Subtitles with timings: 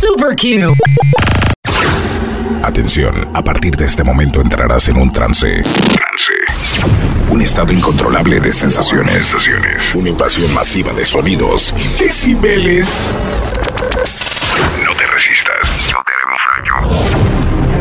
[0.00, 0.72] Super Q.
[2.62, 5.62] Atención, a partir de este momento entrarás en un trance.
[5.62, 6.32] Trance.
[7.30, 9.24] Un estado incontrolable de sensaciones.
[9.24, 9.92] sensaciones.
[9.96, 13.10] Una invasión masiva de sonidos y decibeles.
[14.84, 15.92] No te resistas.
[15.92, 17.04] No te haremos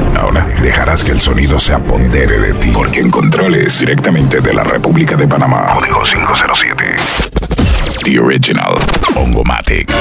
[0.09, 0.19] daño.
[0.19, 2.71] Ahora dejarás que el sonido se apodere de ti.
[2.73, 5.67] Porque en controles directamente de la República de Panamá.
[5.75, 6.95] Código 507.
[8.03, 8.75] The Original.
[9.15, 9.91] Ongomatic.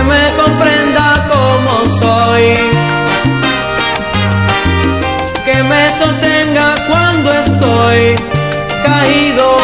[0.00, 2.54] Que me comprenda como soy,
[5.44, 8.14] que me sostenga cuando estoy
[8.86, 9.58] caído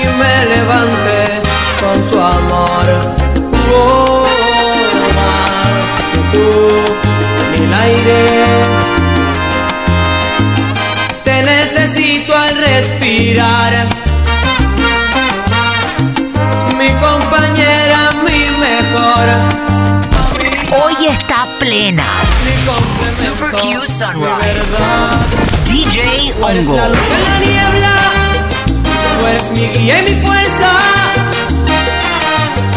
[0.00, 1.18] y me levante
[1.80, 2.86] con su amor.
[3.74, 4.24] Oh,
[5.18, 6.48] más que tú,
[7.52, 8.20] ni el aire
[11.24, 14.07] te necesito al respirar.
[21.88, 24.76] Mi Super Q Sunrise.
[25.64, 26.76] DJ Tú eres Ongo.
[26.76, 27.94] la luz en la niebla.
[29.18, 30.72] Tú eres mi guía y mi fuerza.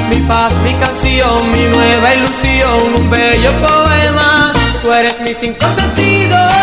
[0.09, 4.53] Mi paz, mi canción, mi nueva ilusión, un bello poema.
[4.81, 6.53] Tú eres mis cinco sentidos,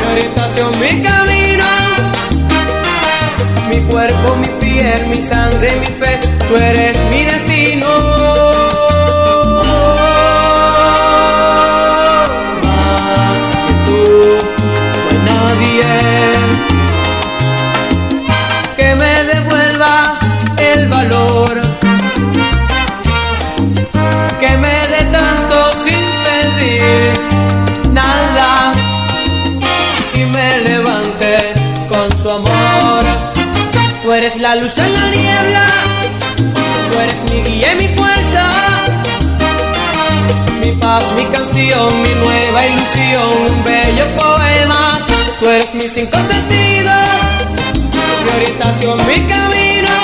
[0.00, 1.64] mi orientación, mi camino.
[3.70, 6.20] Mi cuerpo, mi piel, mi sangre, mi fe.
[6.46, 8.19] Tú eres mi destino.
[34.50, 35.66] La luz en la niebla,
[36.90, 38.44] tú eres mi guía y mi fuerza,
[40.60, 45.06] mi paz, mi canción, mi nueva ilusión, un bello poema.
[45.38, 47.06] Tú eres mis cinco sentidos,
[48.24, 49.94] mi orientación, mi camino,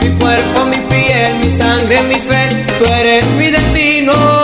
[0.00, 2.48] mi cuerpo, mi piel, mi sangre, mi fe.
[2.78, 4.43] Tú eres mi destino.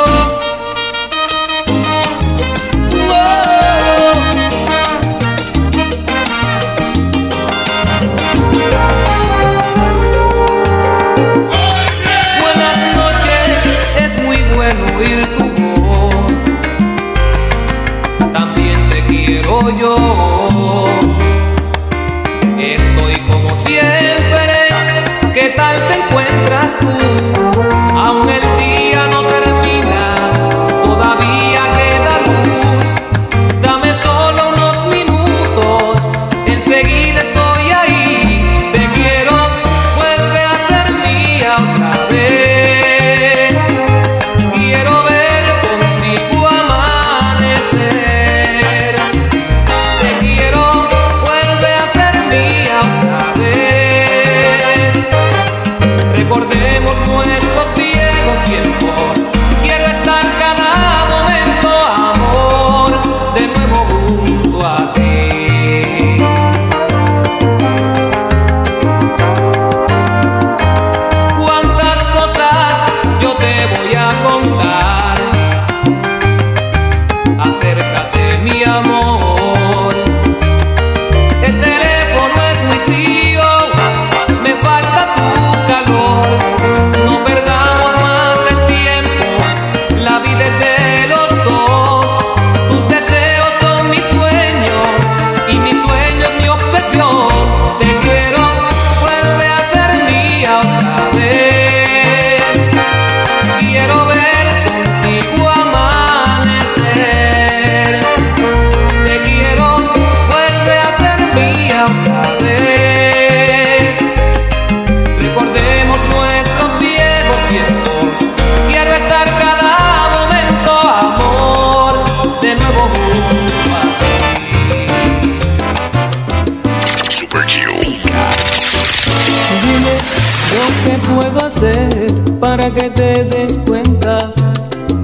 [132.74, 134.32] Que te des cuenta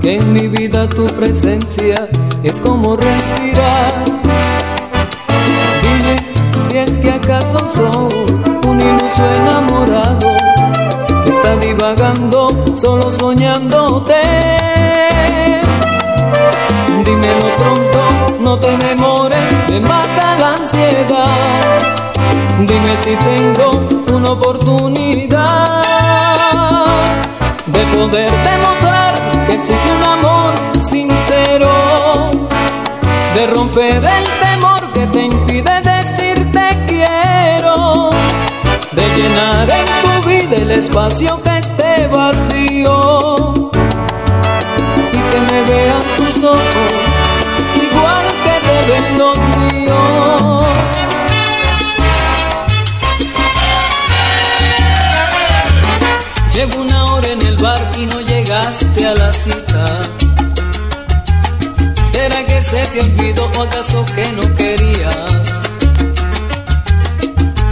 [0.01, 2.09] que en mi vida tu presencia
[2.43, 3.93] es como respirar.
[5.83, 6.17] Dime
[6.67, 8.09] si es que acaso soy
[8.67, 10.37] un iluso enamorado
[11.25, 14.23] que está divagando solo soñándote.
[17.05, 18.01] Dímelo pronto,
[18.41, 21.27] no te demores, me mata la ansiedad.
[22.61, 23.71] Dime si tengo
[24.15, 25.26] una oportunidad
[27.97, 29.15] poder demostrar
[29.47, 31.71] que existe un amor sincero,
[33.35, 38.11] de romper el temor que te impide decirte quiero,
[38.93, 43.55] de llenar en tu vida el espacio que esté vacío
[45.13, 46.93] y que me vean tus ojos
[47.87, 49.87] igual que te ven los míos.
[57.97, 60.03] Y no llegaste a la cita.
[62.05, 65.61] ¿Será que se te olvidó o acaso que no querías?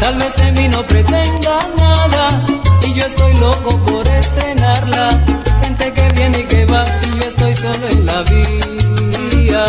[0.00, 2.28] Tal vez de mí no pretenda nada
[2.86, 5.08] y yo estoy loco por estrenarla.
[5.62, 9.64] Gente que viene y que va y yo estoy solo en la vía.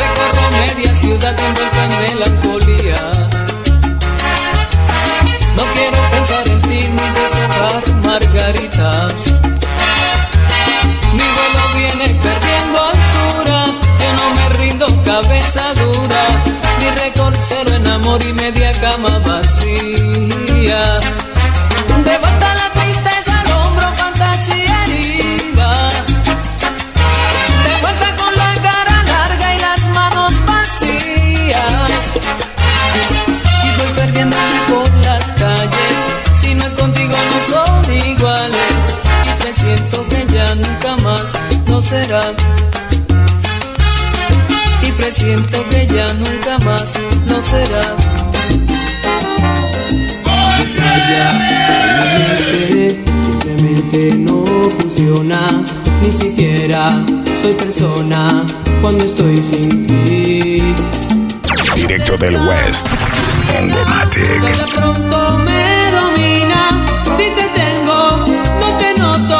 [0.00, 3.02] Recorro media ciudad envuelta en melancolía.
[5.56, 8.47] No quiero pensar en ti ni deshojar margaritas.
[41.88, 42.20] Será.
[44.82, 46.94] Y presiento que ya nunca más
[47.26, 47.96] no será.
[53.24, 54.44] Simplemente no
[54.78, 55.38] funciona,
[56.02, 56.82] ni siquiera
[57.40, 58.44] soy persona
[58.82, 60.62] cuando estoy sin ti.
[61.74, 62.86] Directo del West.
[63.58, 64.40] Ongomatic.
[64.42, 66.60] De pronto me domina,
[67.16, 67.98] si te tengo,
[68.60, 69.37] no te noto,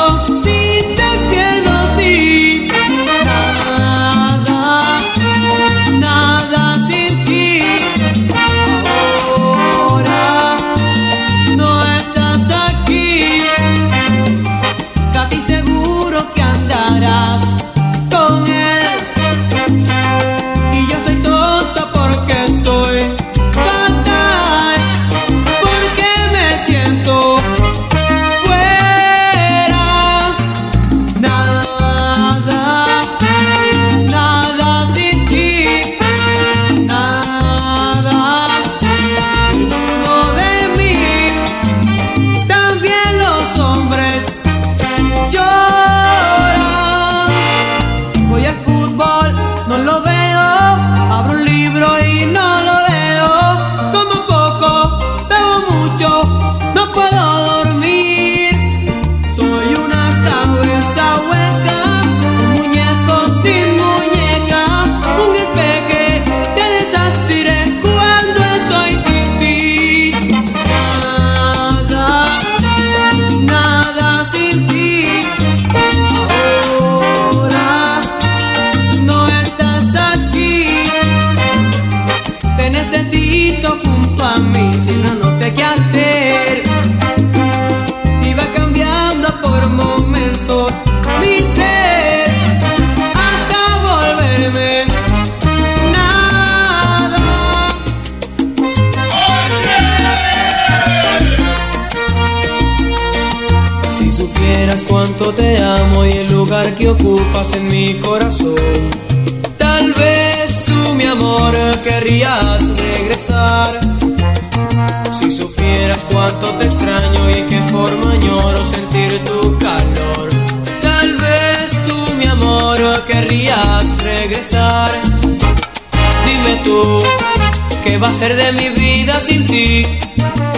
[128.08, 129.84] va a ser de mi vida sin ti?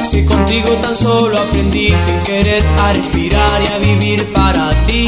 [0.09, 5.07] Si contigo tan solo aprendí sin querer a respirar y a vivir para ti.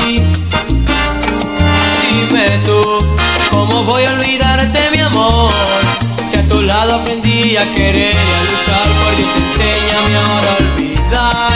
[2.11, 2.83] Dime tú,
[3.53, 5.53] ¿cómo voy a olvidarte mi amor?
[6.29, 10.57] Si a tu lado aprendí a querer y a luchar por Dios, enséñame ahora a
[10.65, 11.52] olvidar.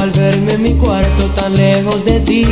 [0.00, 2.44] Al verme en mi cuarto tan lejos de ti.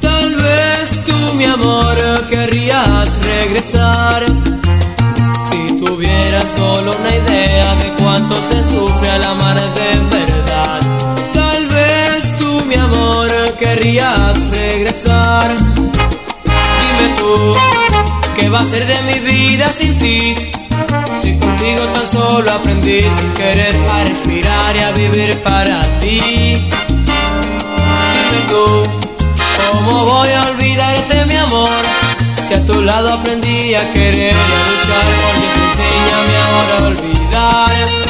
[0.00, 1.96] Tal vez tú, mi amor,
[2.28, 4.24] querrías regresar.
[5.50, 10.80] Si tuvieras solo una idea de cuánto se sufre al amar de verdad.
[11.32, 15.56] Tal vez tú, mi amor, querrías regresar.
[16.80, 17.52] Dime tú,
[18.36, 20.53] ¿qué va a ser de mi vida sin ti?
[21.64, 26.18] Contigo tan solo aprendí sin querer a respirar y a vivir para ti.
[26.20, 26.68] Dime
[28.50, 28.82] tú,
[29.72, 31.70] ¿cómo voy a olvidarte mi amor?
[32.42, 36.86] Si a tu lado aprendí a querer y a luchar, porque se enséñame ahora a
[36.88, 38.03] olvidar.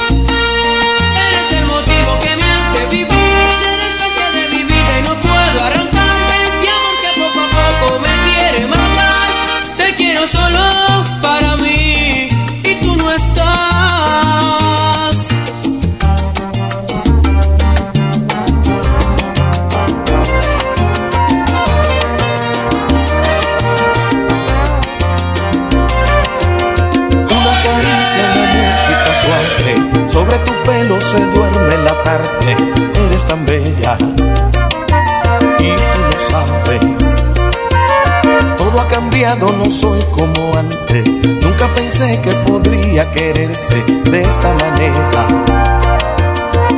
[43.14, 45.26] Quererse de esta manera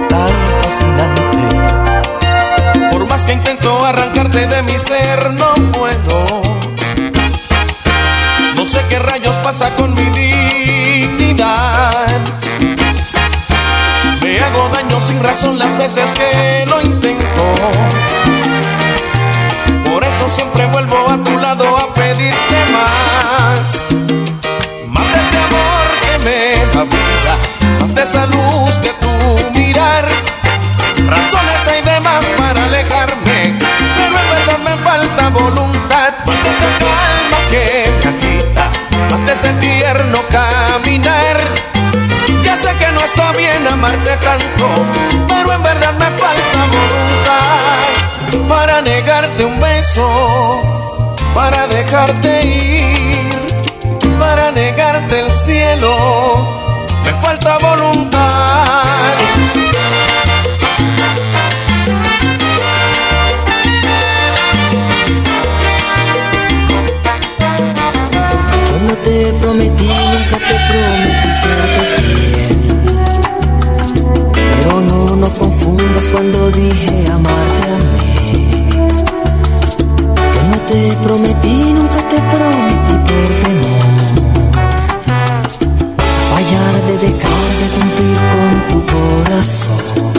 [0.08, 1.22] tan fascinante.
[2.92, 6.42] Por más que intento arrancarte de mi ser, no puedo.
[8.54, 12.20] No sé qué rayos pasa con mi dignidad.
[14.22, 17.26] Me hago daño sin razón las veces que lo intento.
[19.90, 21.75] Por eso siempre vuelvo a tu lado
[39.60, 41.36] Tierno caminar.
[42.42, 44.66] Ya sé que no está bien amarte tanto,
[45.28, 50.62] pero en verdad me falta voluntad para negarte un beso,
[51.34, 56.86] para dejarte ir, para negarte el cielo.
[57.04, 59.55] Me falta voluntad.
[69.06, 72.58] Te prometí, nunca te prometí serte fiel.
[74.34, 78.08] Pero no, no confundas cuando dije amarte a mí.
[80.32, 83.86] Que no te prometí, nunca te prometí por temor.
[86.30, 90.14] Fallar de dejar de cumplir con tu corazón.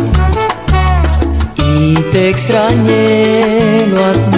[1.76, 4.37] Y te extrañé, lo admito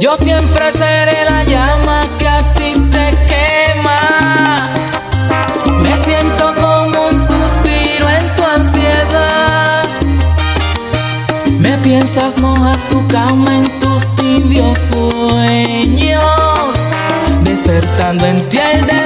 [0.00, 4.68] Yo siempre seré la llama que a ti te quema.
[5.80, 9.84] Me siento como un suspiro en tu ansiedad.
[11.58, 16.22] Me piensas, mojas tu cama en tus tibios sueños,
[17.44, 19.01] despertando en ti el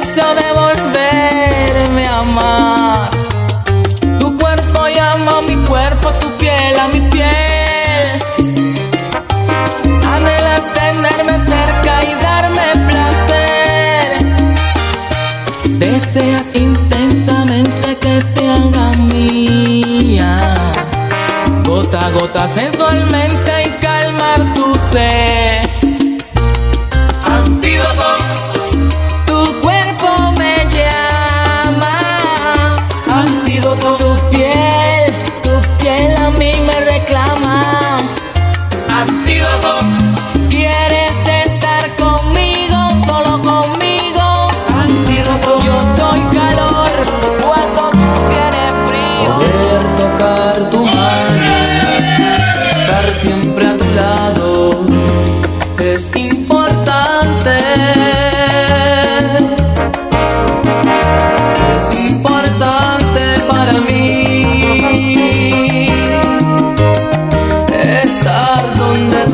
[22.44, 23.45] sensualmente.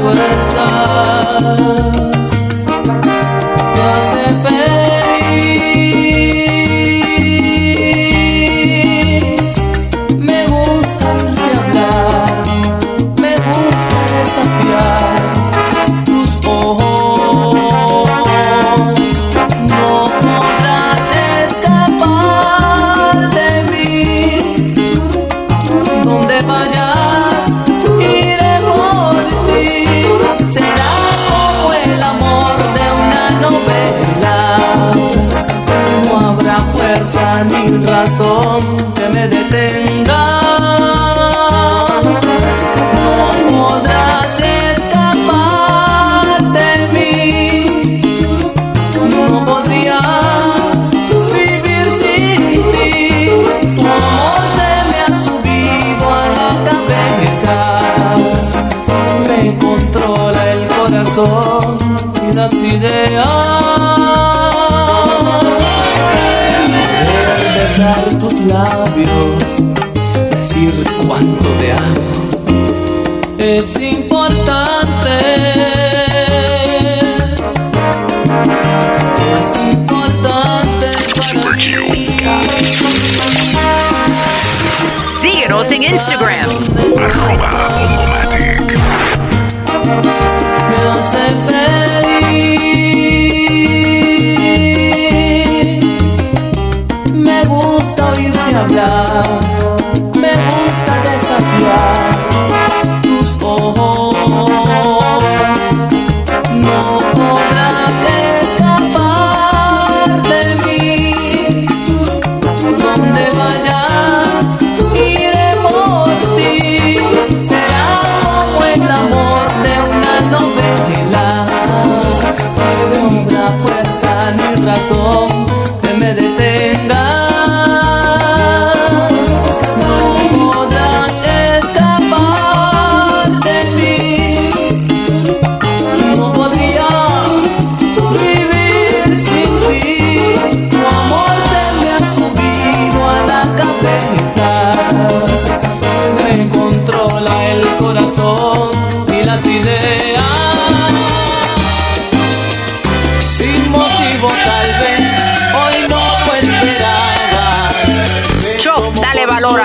[0.03, 0.17] was
[0.55, 0.82] love.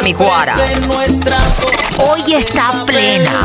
[0.08, 0.56] mi cuara.
[1.98, 3.42] Hoy está plena.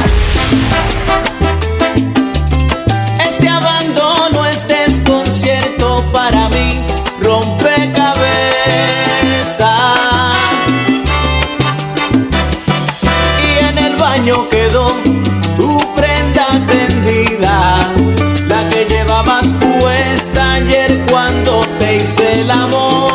[3.19, 6.79] Este abandono es desconcierto para mí.
[7.21, 8.37] Rompecabezas.
[13.45, 14.95] Y en el baño quedó
[15.57, 17.89] tu prenda tendida,
[18.47, 23.12] la que llevabas puesta ayer cuando te hice el amor.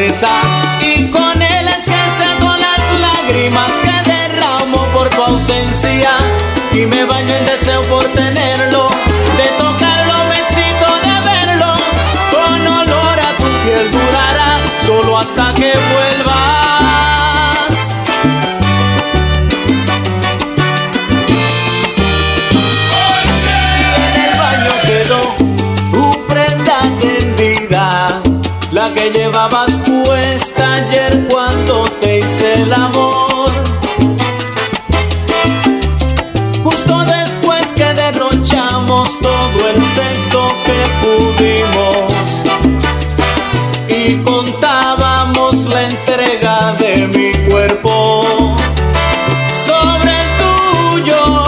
[0.00, 6.10] y con él es que seco las lágrimas que derramo por tu ausencia.
[6.72, 11.74] Y me baño en deseo por tenerlo, de tocarlo me excito de verlo,
[12.30, 16.38] con olor a tu piel durará solo hasta que vuelvas.
[23.96, 25.20] En el baño quedó
[25.90, 26.18] tu
[28.70, 29.87] la que llevabas
[45.66, 48.56] la entrega de mi cuerpo
[49.66, 51.44] sobre el tuyo,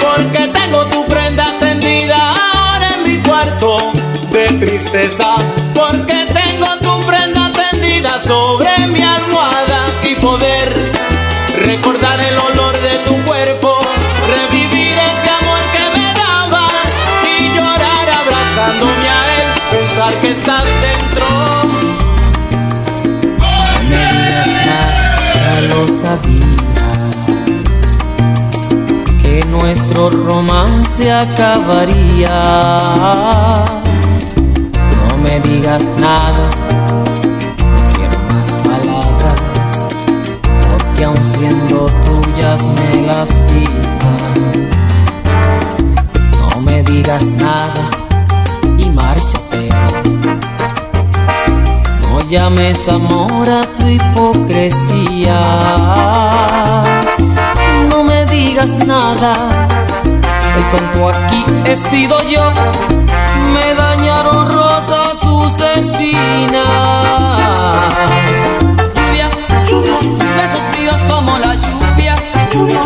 [0.00, 3.92] porque tengo tu prenda tendida ahora en mi cuarto
[4.32, 5.36] de tristeza,
[5.74, 10.92] porque tengo tu prenda tendida sobre mi almohada y poder
[11.64, 13.78] recordar el olor de tu cuerpo,
[14.26, 16.88] revivir ese amor que me dabas
[17.38, 20.95] y llorar abrazándome a él, pensar que estás dentro.
[29.22, 32.36] Que nuestro romance acabaría.
[35.08, 36.48] No me digas nada,
[52.88, 55.40] amor a tu hipocresía.
[57.88, 59.32] No me digas nada.
[60.56, 62.52] El tonto aquí he sido yo.
[63.52, 66.66] Me dañaron rosa tus espinas.
[68.94, 69.30] Lluvia,
[69.68, 69.98] lluvia,
[70.36, 72.14] besos fríos como la lluvia.
[72.52, 72.82] Lluvia,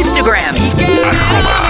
[0.00, 0.56] Instagram.
[0.56, 1.69] y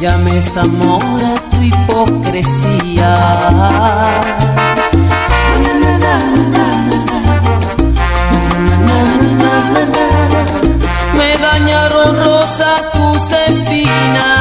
[0.00, 3.14] llames amor a tu hipocresía.
[11.16, 14.39] Me dañaron rosa tus espinas.